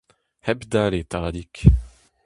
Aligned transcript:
Hepdale 0.39 1.03
Tadig… 1.05 1.61